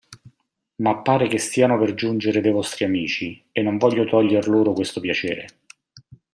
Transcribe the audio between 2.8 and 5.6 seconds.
amici e non voglio toglier loro questo piacere.